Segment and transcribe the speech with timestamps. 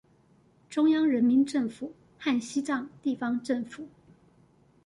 [0.67, 3.87] 中央人民政府和西藏地方政府